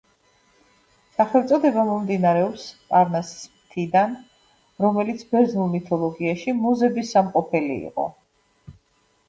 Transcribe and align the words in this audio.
სახელწოდება 1.17 1.83
მომდინარეობს 1.89 2.63
პარნასის 2.93 3.43
მთიდან, 3.57 4.17
რომელიც 4.87 5.23
ბერძნულ 5.35 5.71
მითოლოგიაში 5.77 6.59
მუზების 6.65 7.15
სამყოფელი 7.19 7.81
იყო. 7.91 8.11